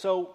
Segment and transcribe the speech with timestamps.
[0.00, 0.30] So,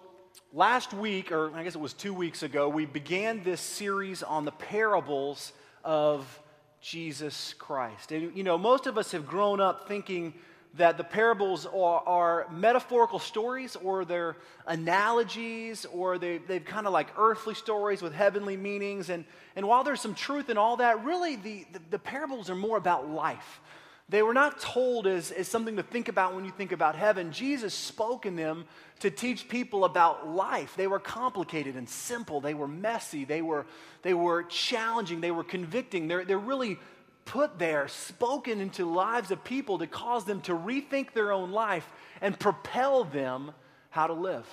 [0.52, 4.44] last week, or I guess it was two weeks ago, we began this series on
[4.44, 5.52] the parables
[5.82, 6.40] of
[6.80, 8.12] Jesus Christ.
[8.12, 10.34] And, you know, most of us have grown up thinking
[10.74, 14.36] that the parables are, are metaphorical stories or they're
[14.68, 19.10] analogies or they, they've kind of like earthly stories with heavenly meanings.
[19.10, 19.24] And,
[19.56, 22.76] and while there's some truth in all that, really the, the, the parables are more
[22.76, 23.60] about life.
[24.08, 27.32] They were not told as, as something to think about when you think about heaven.
[27.32, 28.64] Jesus spoke in them
[29.00, 30.74] to teach people about life.
[30.76, 32.40] They were complicated and simple.
[32.40, 33.24] They were messy.
[33.24, 33.66] They were,
[34.02, 35.20] they were challenging.
[35.20, 36.06] They were convicting.
[36.06, 36.78] They're, they're really
[37.24, 41.90] put there, spoken into lives of people to cause them to rethink their own life
[42.20, 43.50] and propel them
[43.90, 44.46] how to live.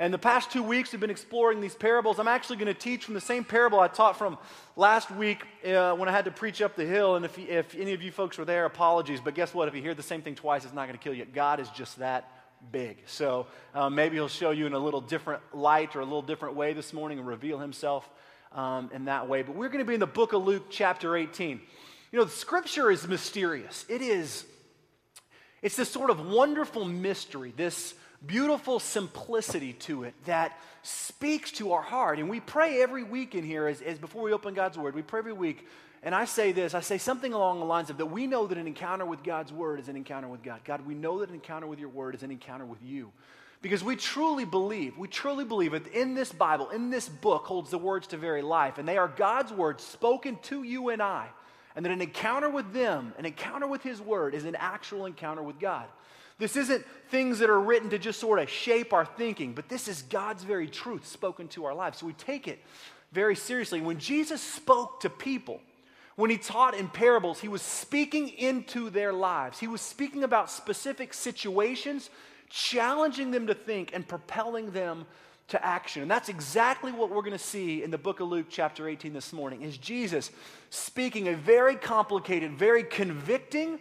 [0.00, 2.20] And the past two weeks, we've been exploring these parables.
[2.20, 4.38] I'm actually going to teach from the same parable I taught from
[4.76, 7.16] last week uh, when I had to preach up the hill.
[7.16, 9.20] And if, if any of you folks were there, apologies.
[9.20, 9.66] But guess what?
[9.66, 11.24] If you hear the same thing twice, it's not going to kill you.
[11.24, 12.30] God is just that
[12.70, 12.98] big.
[13.06, 16.54] So uh, maybe He'll show you in a little different light or a little different
[16.54, 18.08] way this morning and reveal Himself
[18.52, 19.42] um, in that way.
[19.42, 21.60] But we're going to be in the book of Luke, chapter 18.
[22.12, 23.84] You know, the scripture is mysterious.
[23.88, 24.44] It is,
[25.60, 27.94] it's this sort of wonderful mystery, this
[28.26, 32.18] beautiful simplicity to it that speaks to our heart.
[32.18, 35.02] And we pray every week in here, as, as before we open God's Word, we
[35.02, 35.66] pray every week.
[36.02, 38.58] And I say this I say something along the lines of that we know that
[38.58, 40.60] an encounter with God's Word is an encounter with God.
[40.64, 43.12] God, we know that an encounter with your Word is an encounter with you.
[43.60, 47.70] Because we truly believe, we truly believe that in this Bible, in this book, holds
[47.70, 48.78] the words to very life.
[48.78, 51.28] And they are God's words spoken to you and I
[51.78, 55.44] and that an encounter with them, an encounter with His Word, is an actual encounter
[55.44, 55.86] with God.
[56.38, 59.88] This isn't things that are written to just sort of shape our thinking, but this
[59.88, 61.98] is God's very truth spoken to our lives.
[61.98, 62.60] So we take it
[63.12, 63.80] very seriously.
[63.80, 65.60] When Jesus spoke to people,
[66.14, 69.58] when he taught in parables, he was speaking into their lives.
[69.58, 72.10] He was speaking about specific situations,
[72.50, 75.06] challenging them to think and propelling them
[75.48, 76.02] to action.
[76.02, 79.12] And that's exactly what we're going to see in the book of Luke chapter 18
[79.12, 80.30] this morning is Jesus
[80.70, 83.78] speaking a very complicated, very convicting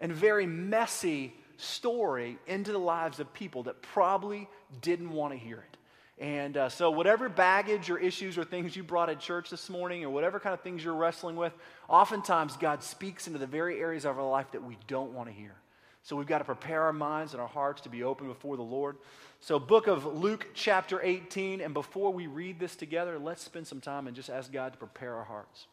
[0.00, 4.48] and very messy story into the lives of people that probably
[4.80, 5.76] didn't want to hear it.
[6.18, 10.04] And uh, so, whatever baggage or issues or things you brought at church this morning,
[10.04, 11.52] or whatever kind of things you're wrestling with,
[11.88, 15.34] oftentimes God speaks into the very areas of our life that we don't want to
[15.34, 15.54] hear.
[16.02, 18.62] So, we've got to prepare our minds and our hearts to be open before the
[18.62, 18.98] Lord.
[19.40, 21.60] So, book of Luke, chapter 18.
[21.60, 24.78] And before we read this together, let's spend some time and just ask God to
[24.78, 25.66] prepare our hearts.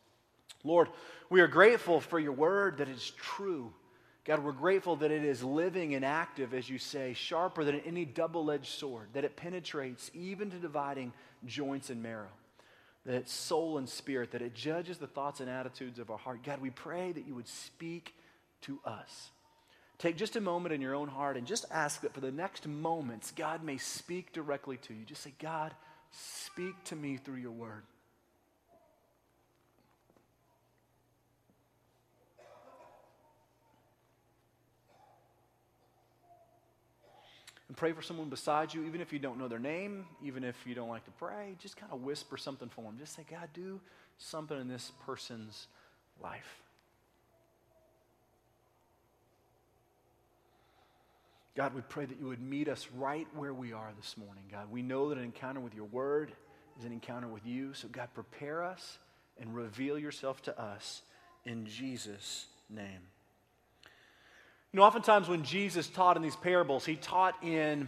[0.64, 0.88] Lord,
[1.30, 3.72] we are grateful for your word that is true.
[4.26, 8.06] God, we're grateful that it is living and active, as you say, sharper than any
[8.06, 11.14] double edged sword, that it penetrates even to dividing
[11.46, 12.30] joints and marrow,
[13.06, 16.44] that it's soul and spirit, that it judges the thoughts and attitudes of our heart.
[16.44, 18.14] God, we pray that you would speak
[18.62, 19.30] to us.
[19.98, 22.68] Take just a moment in your own heart and just ask that for the next
[22.68, 25.04] moments, God may speak directly to you.
[25.06, 25.74] Just say, God,
[26.12, 27.84] speak to me through your word.
[37.70, 40.56] And pray for someone beside you, even if you don't know their name, even if
[40.66, 42.98] you don't like to pray, just kind of whisper something for them.
[43.00, 43.80] Just say, God, do
[44.18, 45.68] something in this person's
[46.22, 46.62] life.
[51.56, 54.72] God, we pray that you would meet us right where we are this morning, God.
[54.72, 56.32] We know that an encounter with your word
[56.80, 57.74] is an encounter with you.
[57.74, 58.98] So, God, prepare us
[59.40, 61.04] and reveal yourself to us
[61.46, 63.02] in Jesus' name.
[64.72, 67.88] You know, oftentimes when Jesus taught in these parables, he taught in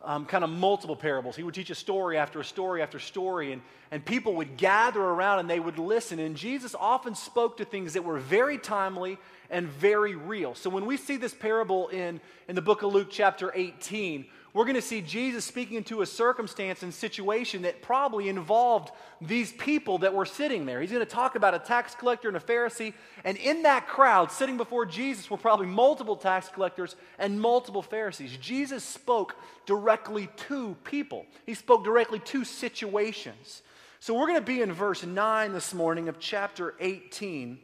[0.00, 1.34] um, kind of multiple parables.
[1.34, 5.00] He would teach a story after a story after story, and, and people would gather
[5.00, 6.20] around and they would listen.
[6.20, 9.18] And Jesus often spoke to things that were very timely
[9.50, 10.54] and very real.
[10.54, 14.64] So when we see this parable in, in the book of Luke, chapter 18, we're
[14.64, 18.90] going to see Jesus speaking into a circumstance and situation that probably involved
[19.20, 20.80] these people that were sitting there.
[20.80, 22.94] He's going to talk about a tax collector and a Pharisee.
[23.22, 28.34] And in that crowd, sitting before Jesus, were probably multiple tax collectors and multiple Pharisees.
[28.38, 29.36] Jesus spoke
[29.66, 33.60] directly to people, he spoke directly to situations.
[34.00, 37.58] So we're going to be in verse 9 this morning of chapter 18.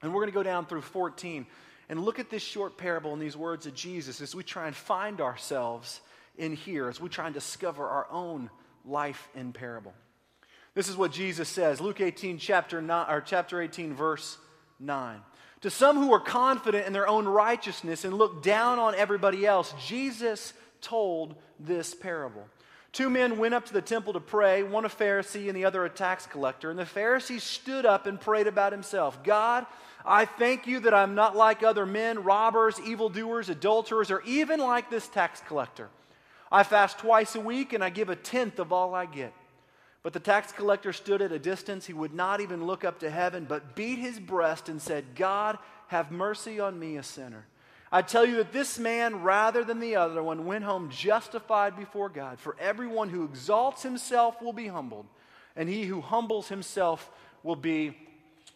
[0.00, 1.44] And we're going to go down through 14
[1.90, 4.74] and look at this short parable and these words of Jesus as we try and
[4.74, 6.00] find ourselves
[6.36, 8.50] in here, as we try and discover our own
[8.84, 9.94] life in parable.
[10.74, 14.38] This is what Jesus says, Luke 18, chapter, 9, or chapter 18, verse
[14.80, 15.20] 9.
[15.62, 19.74] To some who are confident in their own righteousness and look down on everybody else,
[19.86, 22.46] Jesus told this parable.
[22.92, 25.84] Two men went up to the temple to pray, one a Pharisee and the other
[25.84, 26.68] a tax collector.
[26.70, 29.66] And the Pharisee stood up and prayed about himself God,
[30.04, 34.90] I thank you that I'm not like other men, robbers, evildoers, adulterers, or even like
[34.90, 35.88] this tax collector.
[36.52, 39.32] I fast twice a week and I give a tenth of all I get.
[40.02, 41.86] But the tax collector stood at a distance.
[41.86, 45.58] He would not even look up to heaven, but beat his breast and said, God,
[45.86, 47.46] have mercy on me, a sinner.
[47.90, 52.08] I tell you that this man, rather than the other one, went home justified before
[52.08, 52.38] God.
[52.38, 55.06] For everyone who exalts himself will be humbled,
[55.56, 57.10] and he who humbles himself
[57.42, 57.96] will be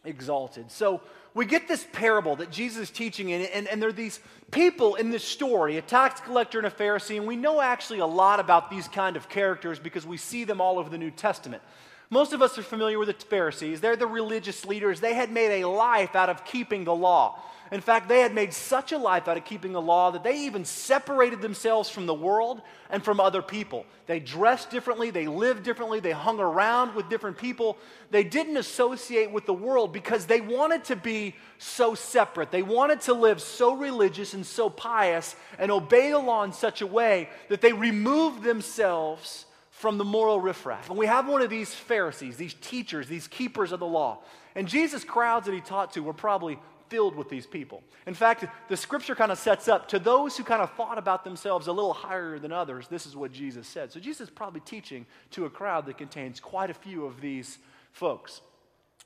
[0.04, 0.70] exalted.
[0.70, 1.00] So
[1.36, 4.94] we get this parable that Jesus is teaching, and, and, and there are these people
[4.94, 8.40] in this story a tax collector and a Pharisee, and we know actually a lot
[8.40, 11.62] about these kind of characters because we see them all over the New Testament.
[12.08, 13.82] Most of us are familiar with the Pharisees.
[13.82, 15.00] They're the religious leaders.
[15.00, 17.38] They had made a life out of keeping the law.
[17.72, 20.40] In fact, they had made such a life out of keeping the law that they
[20.42, 23.86] even separated themselves from the world and from other people.
[24.06, 27.76] They dressed differently, they lived differently, they hung around with different people.
[28.10, 32.52] They didn't associate with the world because they wanted to be so separate.
[32.52, 36.82] They wanted to live so religious and so pious and obey the law in such
[36.82, 40.88] a way that they removed themselves from the moral riffraff.
[40.88, 44.20] And we have one of these Pharisees, these teachers, these keepers of the law.
[44.54, 47.82] And Jesus' crowds that he taught to were probably filled with these people.
[48.06, 51.24] In fact, the scripture kind of sets up to those who kind of thought about
[51.24, 53.92] themselves a little higher than others, this is what Jesus said.
[53.92, 57.58] So Jesus is probably teaching to a crowd that contains quite a few of these
[57.92, 58.40] folks.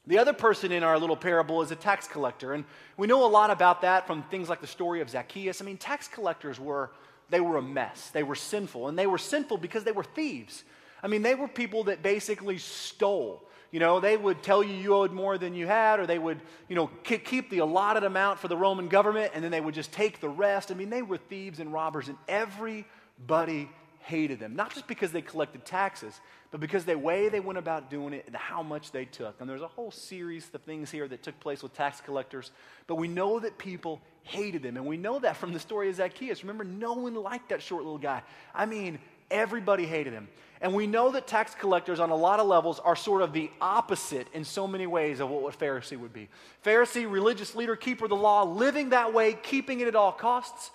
[0.06, 2.64] The other person in our little parable is a tax collector, and
[2.96, 5.60] we know a lot about that from things like the story of Zacchaeus.
[5.60, 6.90] I mean, tax collectors were
[7.30, 8.10] they were a mess.
[8.10, 8.88] They were sinful.
[8.88, 10.64] And they were sinful because they were thieves.
[11.02, 13.42] I mean, they were people that basically stole.
[13.70, 16.40] You know, they would tell you you owed more than you had, or they would,
[16.68, 19.92] you know, keep the allotted amount for the Roman government, and then they would just
[19.92, 20.70] take the rest.
[20.70, 23.68] I mean, they were thieves and robbers, and everybody
[24.00, 24.56] hated them.
[24.56, 26.20] Not just because they collected taxes,
[26.50, 29.40] but because the way they went about doing it and how much they took.
[29.40, 32.50] And there's a whole series of things here that took place with tax collectors,
[32.86, 34.76] but we know that people hated them.
[34.76, 36.42] And we know that from the story of Zacchaeus.
[36.42, 38.22] Remember, no one liked that short little guy.
[38.54, 38.98] I mean,
[39.30, 40.28] everybody hated him.
[40.62, 43.50] And we know that tax collectors, on a lot of levels, are sort of the
[43.60, 46.28] opposite in so many ways of what a Pharisee would be.
[46.64, 50.70] Pharisee, religious leader, keeper of the law, living that way, keeping it at all costs.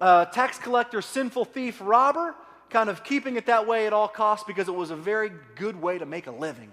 [0.00, 2.34] Uh, tax collector, sinful thief, robber,
[2.70, 5.80] kind of keeping it that way at all costs because it was a very good
[5.80, 6.70] way to make a living.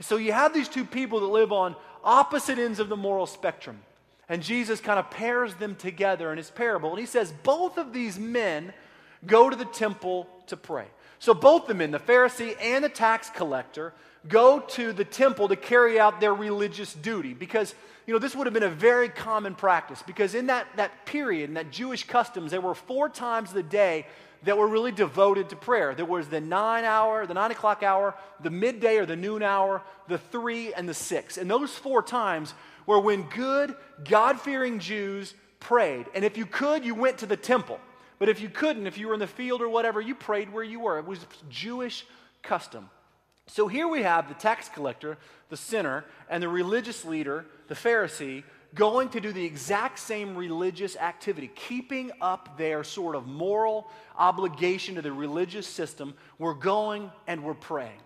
[0.00, 3.80] So you have these two people that live on opposite ends of the moral spectrum.
[4.28, 6.90] And Jesus kind of pairs them together in his parable.
[6.90, 8.72] And he says, both of these men
[9.26, 10.86] go to the temple to pray.
[11.24, 13.94] So both the men, the Pharisee and the tax collector,
[14.28, 17.32] go to the temple to carry out their religious duty.
[17.32, 17.74] Because,
[18.06, 20.02] you know, this would have been a very common practice.
[20.06, 24.06] Because in that, that period, in that Jewish customs, there were four times a day
[24.42, 25.94] that were really devoted to prayer.
[25.94, 29.80] There was the nine hour, the nine o'clock hour, the midday or the noon hour,
[30.08, 31.38] the three, and the six.
[31.38, 32.52] And those four times
[32.84, 33.74] were when good,
[34.04, 36.04] God fearing Jews prayed.
[36.14, 37.80] And if you could, you went to the temple.
[38.18, 40.64] But if you couldn't, if you were in the field or whatever, you prayed where
[40.64, 40.98] you were.
[40.98, 42.06] It was Jewish
[42.42, 42.88] custom.
[43.46, 45.18] So here we have the tax collector,
[45.50, 48.42] the sinner, and the religious leader, the Pharisee,
[48.74, 54.94] going to do the exact same religious activity, keeping up their sort of moral obligation
[54.96, 56.14] to the religious system.
[56.38, 58.00] We're going and we're praying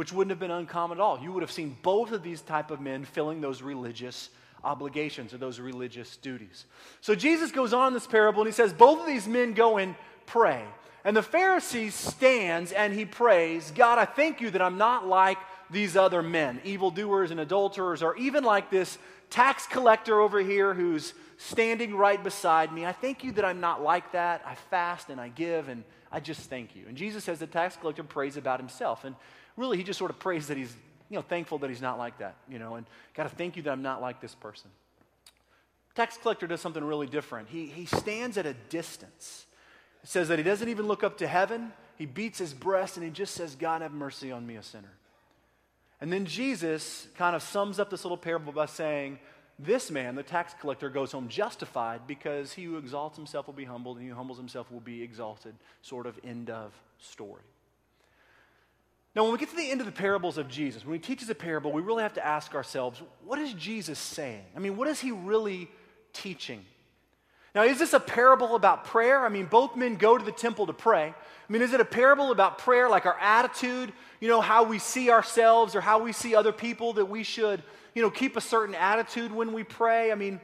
[0.00, 1.18] which wouldn't have been uncommon at all.
[1.20, 4.30] You would have seen both of these type of men filling those religious
[4.64, 6.66] obligations or those religious duties.
[7.00, 9.94] So Jesus goes on this parable and he says, both of these men go and
[10.26, 10.64] pray.
[11.04, 15.38] And the Pharisee stands and he prays, God, I thank you that I'm not like
[15.70, 18.98] these other men, evildoers and adulterers, or even like this
[19.30, 22.84] tax collector over here who's standing right beside me.
[22.84, 24.42] I thank you that I'm not like that.
[24.44, 26.84] I fast and I give and I just thank you.
[26.88, 29.04] And Jesus says the tax collector prays about himself.
[29.04, 29.14] And
[29.56, 30.74] really, he just sort of prays that he's,
[31.10, 33.62] you know, thankful that he's not like that, you know, and got to thank you
[33.64, 34.70] that I'm not like this person.
[35.96, 37.48] Tax collector does something really different.
[37.48, 39.46] He, he stands at a distance.
[40.04, 41.72] It says that he doesn't even look up to heaven.
[41.96, 44.92] He beats his breast and he just says, God, have mercy on me, a sinner.
[46.00, 49.18] And then Jesus kind of sums up this little parable by saying,
[49.58, 53.66] This man, the tax collector, goes home justified because he who exalts himself will be
[53.66, 55.54] humbled and he who humbles himself will be exalted.
[55.82, 57.42] Sort of end of story.
[59.14, 61.28] Now, when we get to the end of the parables of Jesus, when he teaches
[61.30, 64.44] a parable, we really have to ask ourselves, what is Jesus saying?
[64.54, 65.68] I mean, what is he really
[66.12, 66.64] teaching?
[67.52, 69.24] Now, is this a parable about prayer?
[69.24, 71.08] I mean, both men go to the temple to pray.
[71.08, 74.78] I mean, is it a parable about prayer, like our attitude, you know, how we
[74.78, 77.64] see ourselves or how we see other people, that we should,
[77.96, 80.12] you know, keep a certain attitude when we pray?
[80.12, 80.40] I mean,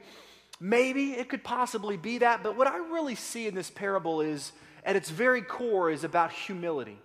[0.59, 4.51] maybe it could possibly be that, but what I really see in this parable is,
[4.83, 6.99] at its very core, is about humility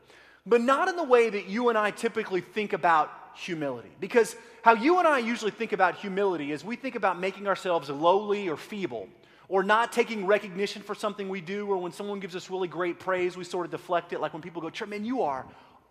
[0.46, 3.90] but not in the way that you and I typically think about humility.
[4.00, 7.88] Because how you and I usually think about humility is we think about making ourselves
[7.88, 9.08] lowly or feeble,
[9.48, 12.98] or not taking recognition for something we do, or when someone gives us really great
[12.98, 14.20] praise, we sort of deflect it.
[14.20, 15.44] Like when people go, man, you are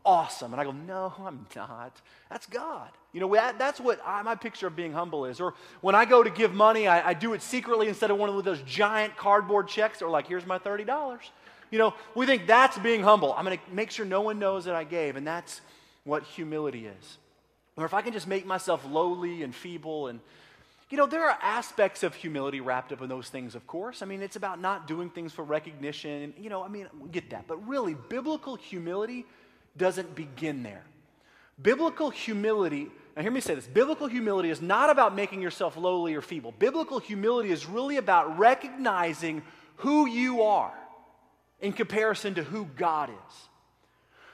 [0.06, 0.52] awesome.
[0.52, 2.02] And I go, no, I'm not.
[2.30, 2.90] That's God.
[3.14, 5.40] You know, that, that's what I, my picture of being humble is.
[5.40, 8.30] Or when I go to give money, I, I do it secretly instead of one
[8.30, 11.20] of those giant cardboard checks or like, here's my $30.
[11.72, 13.34] You know, we think that's being humble.
[13.34, 15.16] I'm going to make sure no one knows that I gave.
[15.16, 15.62] And that's
[16.04, 17.18] what humility is.
[17.78, 20.20] Or if I can just make myself lowly and feeble and
[20.90, 24.02] you know, there are aspects of humility wrapped up in those things, of course.
[24.02, 26.34] I mean, it's about not doing things for recognition.
[26.38, 27.48] You know, I mean, we get that.
[27.48, 29.26] But really, biblical humility
[29.78, 30.84] doesn't begin there.
[31.62, 36.14] Biblical humility, now hear me say this biblical humility is not about making yourself lowly
[36.14, 36.54] or feeble.
[36.60, 39.44] Biblical humility is really about recognizing
[39.78, 40.74] who you are
[41.62, 43.50] in comparison to who God is.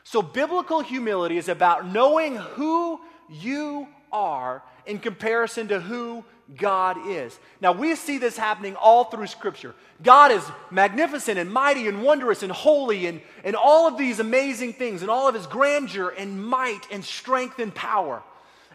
[0.03, 6.23] So, biblical humility is about knowing who you are in comparison to who
[6.55, 7.37] God is.
[7.59, 9.75] Now, we see this happening all through Scripture.
[10.01, 14.73] God is magnificent and mighty and wondrous and holy and, and all of these amazing
[14.73, 18.23] things and all of his grandeur and might and strength and power.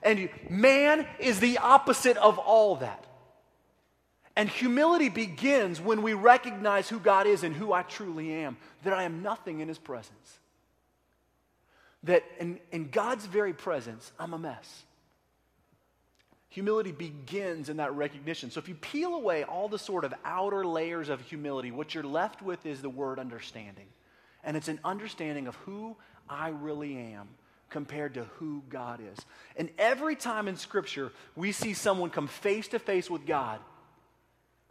[0.03, 3.07] And man is the opposite of all that.
[4.35, 8.93] And humility begins when we recognize who God is and who I truly am, that
[8.93, 10.39] I am nothing in his presence.
[12.05, 14.85] That in, in God's very presence, I'm a mess.
[16.49, 18.51] Humility begins in that recognition.
[18.51, 22.03] So if you peel away all the sort of outer layers of humility, what you're
[22.03, 23.87] left with is the word understanding.
[24.45, 25.97] And it's an understanding of who
[26.29, 27.29] I really am
[27.71, 29.25] compared to who God is.
[29.57, 33.61] And every time in Scripture we see someone come face to face with God,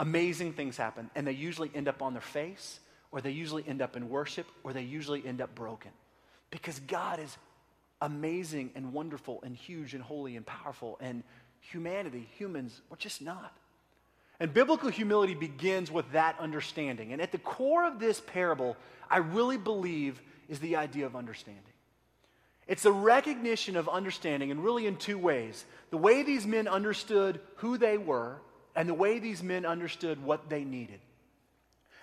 [0.02, 1.10] amazing things happen.
[1.16, 2.80] And they usually end up on their face,
[3.12, 5.92] or they usually end up in worship, or they usually end up broken.
[6.50, 7.38] Because God is
[8.02, 11.24] amazing and wonderful and huge and holy and powerful and
[11.60, 13.56] humanity, humans, we're just not.
[14.40, 17.14] And biblical humility begins with that understanding.
[17.14, 18.76] And at the core of this parable,
[19.08, 21.62] I really believe is the idea of understanding.
[22.68, 27.40] It's a recognition of understanding, and really in two ways the way these men understood
[27.58, 28.42] who they were,
[28.76, 31.00] and the way these men understood what they needed.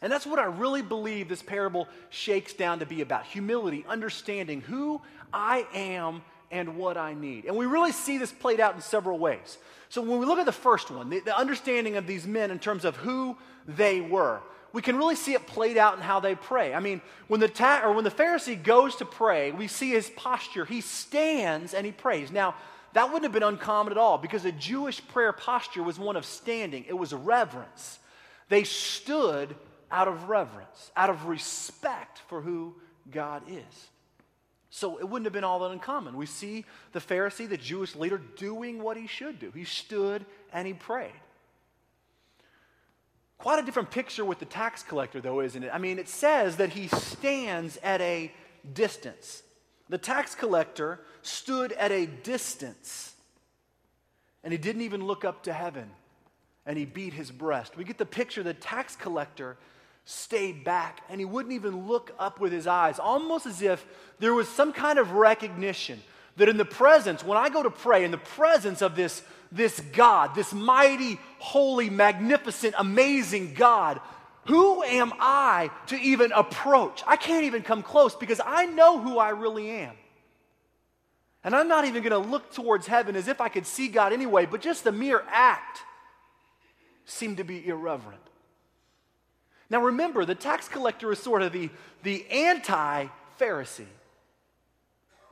[0.00, 4.60] And that's what I really believe this parable shakes down to be about humility, understanding
[4.60, 5.00] who
[5.32, 7.46] I am and what I need.
[7.46, 9.58] And we really see this played out in several ways.
[9.88, 12.58] So when we look at the first one, the, the understanding of these men in
[12.58, 14.40] terms of who they were,
[14.72, 16.74] we can really see it played out in how they pray.
[16.74, 20.10] I mean, when the ta- or when the Pharisee goes to pray, we see his
[20.10, 20.64] posture.
[20.64, 22.30] He stands and he prays.
[22.30, 22.54] Now,
[22.94, 26.24] that wouldn't have been uncommon at all because a Jewish prayer posture was one of
[26.24, 26.84] standing.
[26.88, 27.98] It was reverence.
[28.48, 29.54] They stood
[29.90, 32.74] out of reverence, out of respect for who
[33.10, 33.88] God is.
[34.70, 36.16] So it wouldn't have been all that uncommon.
[36.16, 39.50] We see the Pharisee, the Jewish leader, doing what he should do.
[39.50, 41.12] He stood and he prayed.
[43.38, 45.70] Quite a different picture with the tax collector, though, isn't it?
[45.72, 48.32] I mean, it says that he stands at a
[48.72, 49.42] distance.
[49.88, 53.12] The tax collector stood at a distance
[54.42, 55.90] and he didn't even look up to heaven
[56.66, 57.76] and he beat his breast.
[57.76, 59.56] We get the picture the tax collector
[60.04, 63.84] stayed back and he wouldn't even look up with his eyes, almost as if
[64.18, 66.00] there was some kind of recognition
[66.36, 69.80] that in the presence, when I go to pray, in the presence of this, this
[69.92, 74.00] God, this mighty, holy, magnificent, amazing God,
[74.46, 77.02] who am I to even approach?
[77.06, 79.94] I can't even come close because I know who I really am.
[81.44, 84.12] And I'm not even going to look towards heaven as if I could see God
[84.12, 85.80] anyway, but just the mere act
[87.04, 88.20] seemed to be irreverent.
[89.70, 91.70] Now remember, the tax collector is sort of the,
[92.02, 93.06] the anti
[93.38, 93.86] Pharisee.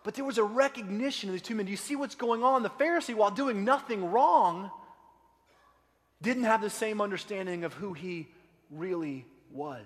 [0.04, 1.66] But there was a recognition of these two men.
[1.66, 2.62] Do you see what's going on?
[2.62, 4.70] The Pharisee, while doing nothing wrong,
[6.22, 8.28] didn't have the same understanding of who he
[8.70, 9.84] really was.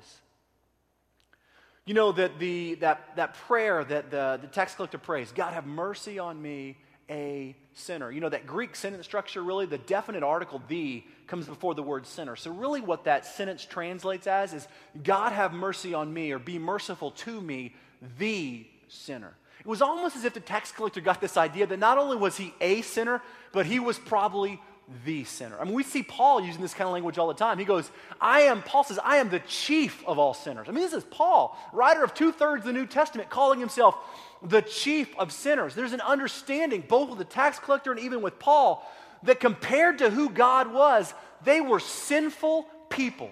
[1.90, 5.66] You know that the that that prayer that the, the tax collector prays, God have
[5.66, 6.76] mercy on me,
[7.10, 8.12] a sinner.
[8.12, 12.06] You know, that Greek sentence structure, really, the definite article, the, comes before the word
[12.06, 12.36] sinner.
[12.36, 14.68] So, really, what that sentence translates as is
[15.02, 17.74] God have mercy on me, or be merciful to me,
[18.20, 19.34] the sinner.
[19.58, 22.36] It was almost as if the tax collector got this idea that not only was
[22.36, 23.20] he a sinner,
[23.50, 24.60] but he was probably
[25.04, 25.56] the sinner.
[25.60, 27.58] I mean, we see Paul using this kind of language all the time.
[27.58, 30.68] He goes, I am, Paul says, I am the chief of all sinners.
[30.68, 33.96] I mean, this is Paul, writer of two thirds of the New Testament, calling himself
[34.42, 35.74] the chief of sinners.
[35.74, 38.84] There's an understanding, both with the tax collector and even with Paul,
[39.22, 41.12] that compared to who God was,
[41.44, 43.30] they were sinful people.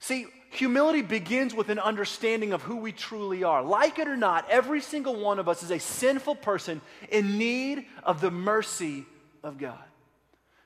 [0.00, 3.62] See, humility begins with an understanding of who we truly are.
[3.62, 6.80] Like it or not, every single one of us is a sinful person
[7.10, 9.06] in need of the mercy
[9.42, 9.82] of God.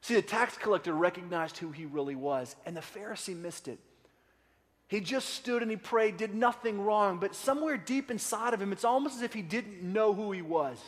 [0.01, 3.79] See, the tax collector recognized who he really was, and the Pharisee missed it.
[4.89, 8.73] He just stood and he prayed, did nothing wrong, but somewhere deep inside of him,
[8.73, 10.79] it's almost as if he didn't know who he was.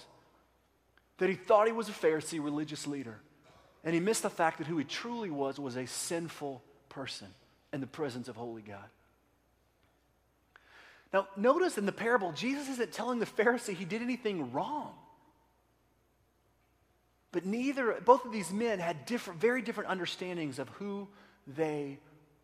[1.19, 3.21] That he thought he was a Pharisee religious leader.
[3.85, 7.29] And he missed the fact that who he truly was was a sinful person
[7.73, 8.85] in the presence of holy God.
[11.13, 14.93] Now, notice in the parable, Jesus isn't telling the Pharisee he did anything wrong.
[17.35, 21.09] But neither, both of these men had different, very different understandings of who
[21.49, 21.99] they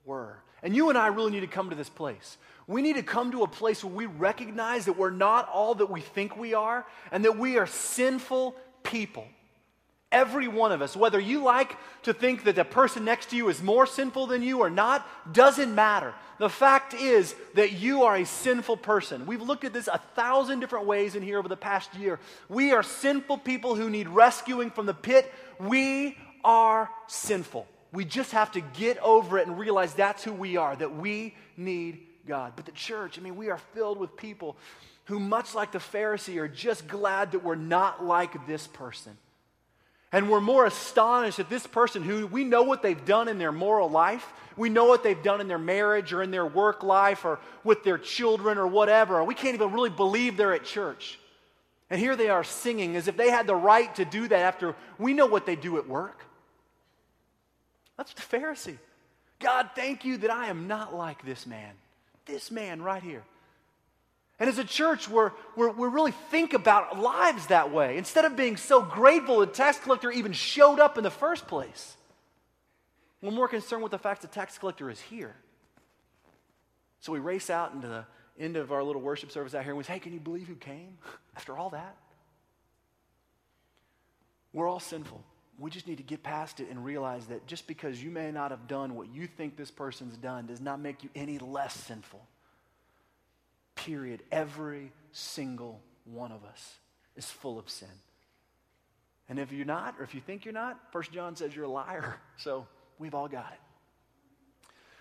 [0.05, 0.37] were.
[0.65, 2.37] And you and I really need to come to this place.
[2.67, 5.91] We need to come to a place where we recognize that we're not all that
[5.91, 9.29] we think we are and that we are sinful people.
[10.11, 13.49] Every one of us, whether you like to think that the person next to you
[13.49, 16.15] is more sinful than you or not, doesn't matter.
[16.41, 19.27] The fact is that you are a sinful person.
[19.27, 22.19] We've looked at this a thousand different ways in here over the past year.
[22.49, 25.31] We are sinful people who need rescuing from the pit.
[25.59, 27.69] We are sinful.
[27.93, 31.35] We just have to get over it and realize that's who we are, that we
[31.59, 32.55] need God.
[32.57, 34.57] But the church, I mean, we are filled with people
[35.05, 39.19] who, much like the Pharisee, are just glad that we're not like this person.
[40.12, 43.52] And we're more astonished that this person who we know what they've done in their
[43.52, 47.25] moral life, we know what they've done in their marriage or in their work life
[47.25, 49.23] or with their children or whatever.
[49.23, 51.19] We can't even really believe they're at church.
[51.90, 54.75] And here they are singing as if they had the right to do that after
[54.99, 56.25] we know what they do at work.
[57.97, 58.79] That's the Pharisee.
[59.38, 61.73] God, thank you that I am not like this man.
[62.26, 63.23] This man right here.
[64.41, 67.99] And as a church, we're, we're, we really think about lives that way.
[67.99, 71.95] Instead of being so grateful the tax collector even showed up in the first place,
[73.21, 75.37] we're more concerned with the fact that the tax collector is here.
[77.01, 78.07] So we race out into the
[78.39, 80.47] end of our little worship service out here and we say, hey, can you believe
[80.47, 80.97] who came
[81.37, 81.97] after all that?
[84.55, 85.23] We're all sinful.
[85.59, 88.51] We just need to get past it and realize that just because you may not
[88.53, 92.27] have done what you think this person's done does not make you any less sinful.
[93.85, 94.23] Period.
[94.31, 96.75] Every single one of us
[97.17, 97.89] is full of sin.
[99.28, 101.69] And if you're not, or if you think you're not, First John says you're a
[101.69, 102.17] liar.
[102.37, 102.67] So
[102.99, 103.61] we've all got it.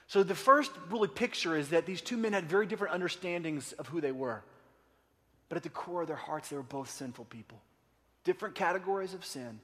[0.08, 3.88] So the first really picture is that these two men had very different understandings of
[3.88, 4.44] who they were.
[5.48, 7.62] But at the core of their hearts, they were both sinful people.
[8.26, 9.60] Different categories of sin,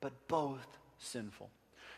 [0.00, 0.66] but both
[0.98, 1.50] sinful.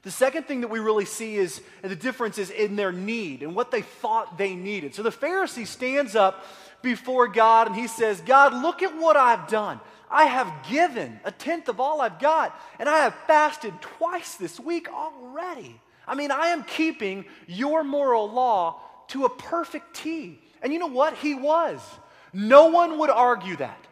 [0.03, 3.55] The second thing that we really see is the difference is in their need and
[3.55, 4.95] what they thought they needed.
[4.95, 6.45] So the Pharisee stands up
[6.83, 9.81] before God and he says, God, look at what I've done.
[10.11, 14.61] I have given a tenth of all I've got, and I have fasted twice this
[14.61, 15.81] week already.
[16.07, 20.38] I mean, I am keeping your moral law to a perfect T.
[20.61, 21.15] And you know what?
[21.15, 21.81] He was.
[22.33, 23.87] No one would argue that.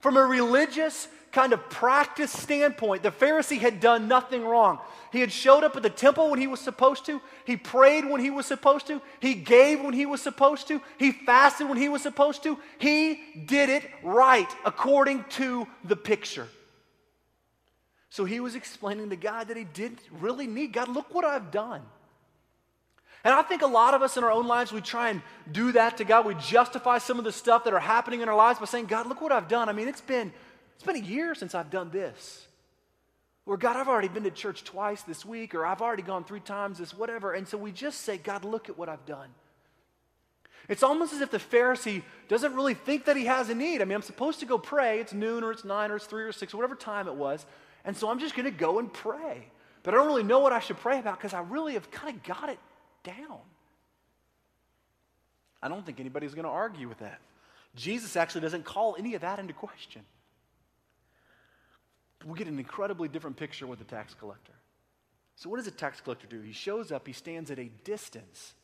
[0.00, 4.80] From a religious kind of practice standpoint, the Pharisee had done nothing wrong.
[5.12, 7.22] He had showed up at the temple when he was supposed to.
[7.44, 9.00] He prayed when he was supposed to.
[9.20, 10.82] He gave when he was supposed to.
[10.98, 12.58] He fasted when he was supposed to.
[12.78, 16.48] He did it right according to the picture.
[18.10, 20.88] So he was explaining to God that he didn't really need God.
[20.88, 21.82] Look what I've done.
[23.22, 25.22] And I think a lot of us in our own lives, we try and
[25.52, 26.26] do that to God.
[26.26, 29.06] We justify some of the stuff that are happening in our lives by saying, God,
[29.06, 29.68] look what I've done.
[29.68, 30.32] I mean, it's been
[30.78, 32.46] it's been a year since I've done this.
[33.46, 36.38] Or, God, I've already been to church twice this week, or I've already gone three
[36.38, 37.32] times this, whatever.
[37.32, 39.30] And so we just say, God, look at what I've done.
[40.68, 43.82] It's almost as if the Pharisee doesn't really think that he has a need.
[43.82, 45.00] I mean, I'm supposed to go pray.
[45.00, 47.44] It's noon, or it's nine, or it's three, or six, or whatever time it was.
[47.84, 49.50] And so I'm just going to go and pray.
[49.82, 52.16] But I don't really know what I should pray about because I really have kind
[52.16, 52.58] of got it
[53.02, 53.40] down.
[55.60, 57.18] I don't think anybody's going to argue with that.
[57.74, 60.02] Jesus actually doesn't call any of that into question
[62.24, 64.52] we get an incredibly different picture with the tax collector.
[65.36, 66.40] So, what does a tax collector do?
[66.40, 68.54] He shows up, he stands at a distance,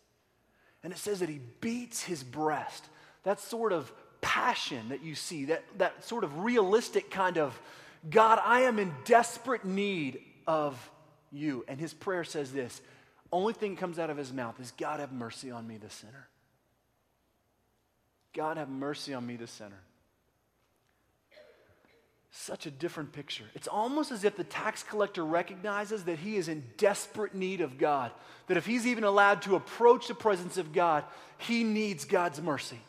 [0.83, 2.85] and it says that he beats his breast.
[3.23, 7.59] That sort of passion that you see, that, that sort of realistic kind of,
[8.11, 10.91] God, I am in desperate need of
[11.31, 11.65] you.
[11.69, 12.81] And his prayer says this
[13.33, 16.29] only thing comes out of his mouth is, God, have mercy on me, the sinner.
[18.33, 19.81] God, have mercy on me, the sinner.
[22.37, 23.45] Such a different picture.
[23.55, 27.79] It's almost as if the tax collector recognizes that he is in desperate need of
[27.79, 28.11] God,
[28.49, 31.05] that if he's even allowed to approach the presence of God,
[31.39, 32.81] he needs God's mercy.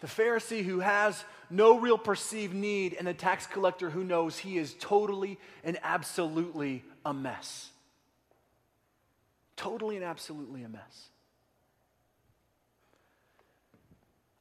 [0.00, 4.58] The Pharisee who has no real perceived need, and the tax collector who knows he
[4.58, 7.70] is totally and absolutely a mess.
[9.56, 11.08] Totally and absolutely a mess.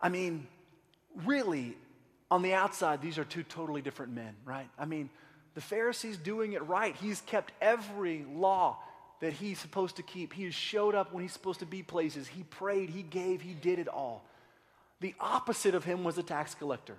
[0.01, 0.47] I mean,
[1.23, 1.77] really,
[2.36, 4.67] on the outside, these are two totally different men, right?
[4.78, 5.10] I mean,
[5.56, 6.95] The Pharisees doing it right.
[6.98, 8.78] He's kept every law
[9.21, 10.34] that he's supposed to keep.
[10.34, 12.28] He has showed up when he's supposed to be places.
[12.28, 14.26] He prayed, he gave, he did it all.
[15.00, 16.98] The opposite of him was a tax collector.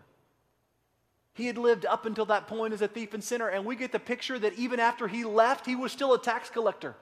[1.35, 3.93] He had lived up until that point as a thief and sinner, and we get
[3.93, 6.95] the picture that even after he left, he was still a tax collector.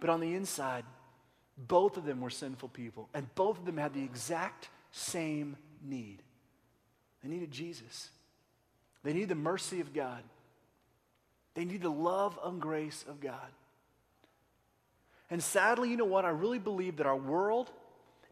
[0.00, 0.84] But on the inside,
[1.58, 6.22] both of them were sinful people, and both of them had the exact same need.
[7.22, 8.10] They needed Jesus.
[9.02, 10.22] They needed the mercy of God.
[11.54, 13.36] They needed the love and grace of God.
[15.30, 16.24] And sadly, you know what?
[16.24, 17.70] I really believe that our world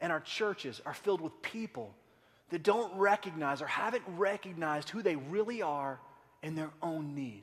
[0.00, 1.94] and our churches are filled with people
[2.50, 5.98] that don't recognize or haven't recognized who they really are
[6.42, 7.42] in their own need.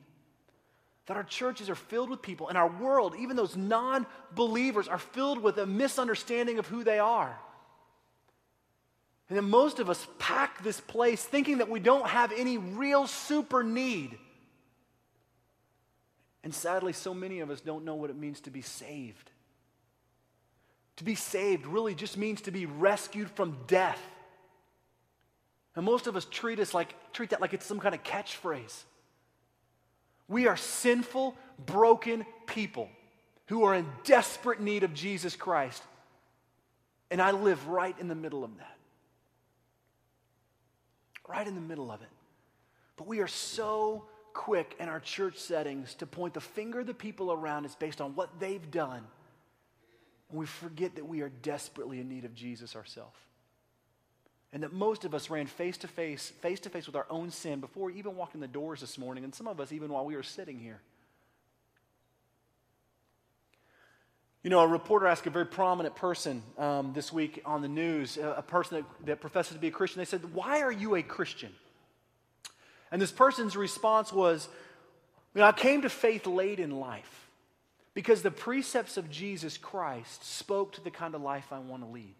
[1.06, 4.98] That our churches are filled with people, and our world, even those non believers, are
[4.98, 7.38] filled with a misunderstanding of who they are.
[9.28, 13.06] And then most of us pack this place thinking that we don't have any real
[13.06, 14.16] super need.
[16.42, 19.30] And sadly, so many of us don't know what it means to be saved.
[20.96, 24.00] To be saved really just means to be rescued from death.
[25.76, 28.82] And most of us treat us like treat that like it's some kind of catchphrase.
[30.26, 31.36] We are sinful,
[31.66, 32.88] broken people
[33.46, 35.82] who are in desperate need of Jesus Christ.
[37.10, 38.77] And I live right in the middle of that
[41.28, 42.08] right in the middle of it.
[42.96, 46.94] But we are so quick in our church settings to point the finger of the
[46.94, 49.02] people around us based on what they've done.
[50.30, 53.18] And we forget that we are desperately in need of Jesus ourselves.
[54.52, 57.30] And that most of us ran face to face, face to face with our own
[57.30, 60.06] sin before even walked in the doors this morning, and some of us even while
[60.06, 60.80] we were sitting here.
[64.48, 68.16] You know, a reporter asked a very prominent person um, this week on the news,
[68.16, 69.98] a, a person that, that professes to be a Christian.
[69.98, 71.52] They said, Why are you a Christian?
[72.90, 74.48] And this person's response was,
[75.34, 77.28] you know, I came to faith late in life
[77.92, 81.88] because the precepts of Jesus Christ spoke to the kind of life I want to
[81.90, 82.14] lead.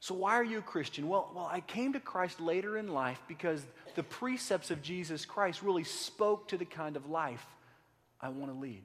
[0.00, 1.08] So, why are you a Christian?
[1.08, 3.62] Well, well, I came to Christ later in life because
[3.96, 7.44] the precepts of Jesus Christ really spoke to the kind of life
[8.18, 8.82] I want to lead.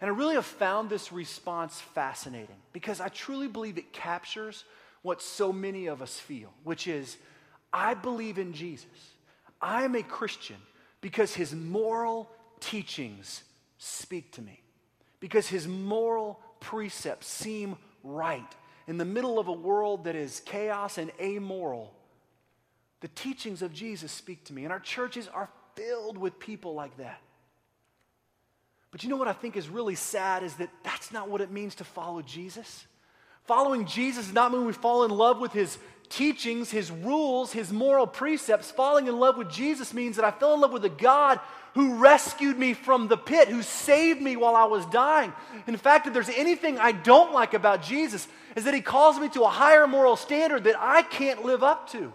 [0.00, 4.64] And I really have found this response fascinating because I truly believe it captures
[5.02, 7.16] what so many of us feel, which is
[7.72, 8.86] I believe in Jesus.
[9.60, 10.56] I am a Christian
[11.00, 12.30] because his moral
[12.60, 13.42] teachings
[13.78, 14.60] speak to me,
[15.20, 18.54] because his moral precepts seem right.
[18.86, 21.92] In the middle of a world that is chaos and amoral,
[23.00, 24.64] the teachings of Jesus speak to me.
[24.64, 27.20] And our churches are filled with people like that.
[28.90, 31.50] But you know what I think is really sad is that that's not what it
[31.50, 32.86] means to follow Jesus.
[33.44, 37.72] Following Jesus does not mean we fall in love with his teachings, his rules, his
[37.72, 38.70] moral precepts.
[38.70, 41.40] Falling in love with Jesus means that I fell in love with a God
[41.74, 45.32] who rescued me from the pit, who saved me while I was dying.
[45.66, 49.28] In fact, if there's anything I don't like about Jesus, is that he calls me
[49.30, 52.12] to a higher moral standard that I can't live up to.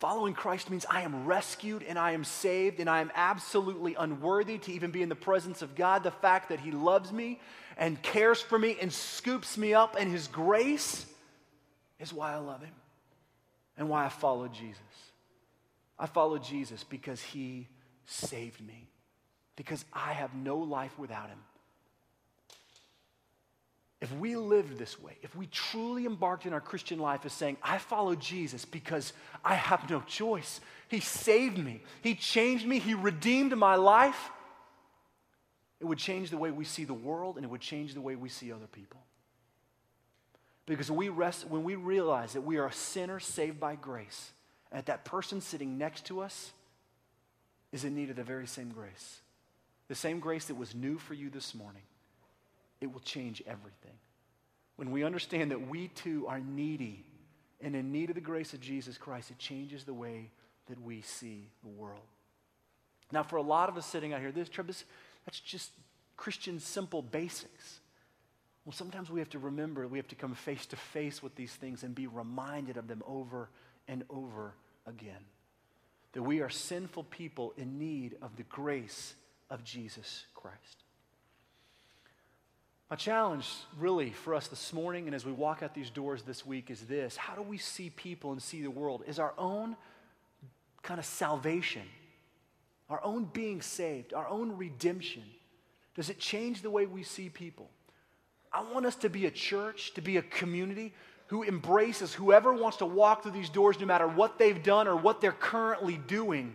[0.00, 4.58] Following Christ means I am rescued and I am saved and I am absolutely unworthy
[4.58, 6.02] to even be in the presence of God.
[6.02, 7.40] The fact that He loves me
[7.76, 11.06] and cares for me and scoops me up in His grace
[12.00, 12.74] is why I love Him
[13.78, 14.82] and why I follow Jesus.
[15.98, 17.68] I follow Jesus because He
[18.06, 18.88] saved me,
[19.56, 21.38] because I have no life without Him.
[24.04, 27.56] If we lived this way, if we truly embarked in our Christian life as saying,
[27.62, 32.92] I follow Jesus because I have no choice, He saved me, He changed me, He
[32.92, 34.30] redeemed my life,
[35.80, 38.14] it would change the way we see the world and it would change the way
[38.14, 39.00] we see other people.
[40.66, 44.32] Because we rest, when we realize that we are a sinner saved by grace,
[44.70, 46.52] and that that person sitting next to us
[47.72, 49.20] is in need of the very same grace,
[49.88, 51.84] the same grace that was new for you this morning
[52.80, 53.98] it will change everything.
[54.76, 57.04] When we understand that we too are needy
[57.60, 60.30] and in need of the grace of Jesus Christ, it changes the way
[60.68, 62.00] that we see the world.
[63.12, 64.84] Now, for a lot of us sitting out here, this, this
[65.24, 65.70] that's just
[66.16, 67.80] Christian simple basics.
[68.64, 71.52] Well, sometimes we have to remember, we have to come face to face with these
[71.52, 73.50] things and be reminded of them over
[73.86, 74.54] and over
[74.86, 75.24] again.
[76.12, 79.14] That we are sinful people in need of the grace
[79.50, 80.83] of Jesus Christ.
[82.94, 86.46] My challenge, really, for us this morning and as we walk out these doors this
[86.46, 89.02] week is this How do we see people and see the world?
[89.08, 89.74] Is our own
[90.84, 91.82] kind of salvation,
[92.88, 95.24] our own being saved, our own redemption,
[95.96, 97.68] does it change the way we see people?
[98.52, 100.94] I want us to be a church, to be a community
[101.26, 104.94] who embraces whoever wants to walk through these doors, no matter what they've done or
[104.94, 106.54] what they're currently doing,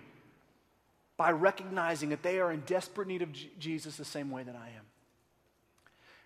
[1.17, 4.69] by recognizing that they are in desperate need of Jesus the same way that I
[4.69, 4.88] am.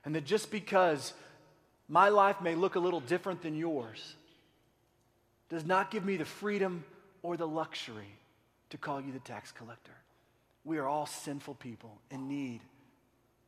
[0.06, 1.14] And that just because
[1.88, 4.16] my life may look a little different than yours
[5.50, 6.84] does not give me the freedom
[7.22, 8.18] or the luxury
[8.70, 9.92] to call you the tax collector.
[10.66, 12.62] We are all sinful people in need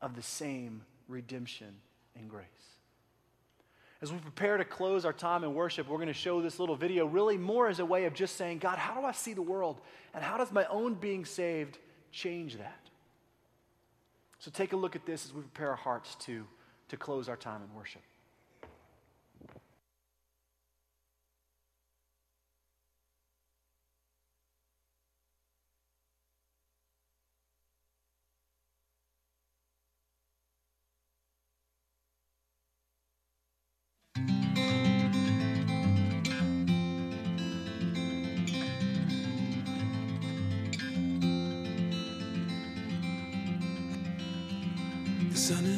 [0.02, 1.74] of the same redemption
[2.16, 2.46] and grace.
[4.02, 6.76] As we prepare to close our time in worship, we're going to show this little
[6.76, 9.42] video really more as a way of just saying, God, how do I see the
[9.42, 9.80] world?
[10.14, 11.80] And how does my own being saved
[12.12, 12.85] change that?
[14.46, 16.46] So take a look at this as we prepare our hearts to,
[16.90, 18.04] to close our time in worship.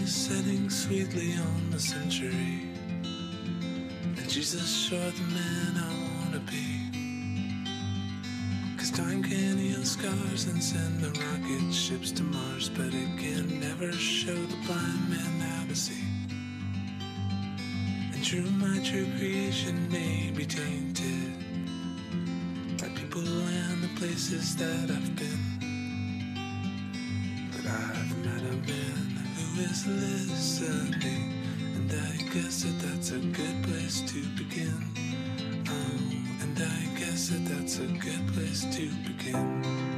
[0.07, 2.61] Setting sweetly on the century.
[4.03, 5.91] And Jesus sure the man I
[6.23, 6.87] wanna be.
[8.77, 13.59] Cause time can heal scars and send the rocket ships to Mars, but it can
[13.59, 16.05] never show the blind man how to see.
[18.13, 21.33] And true, my true creation may be tainted
[22.79, 25.43] by people and the places that I've been.
[27.51, 29.16] But I've met a man
[29.59, 31.33] is listening,
[31.75, 34.83] and I guess that that's a good place to begin.
[35.67, 39.96] Oh, and I guess that that's a good place to begin.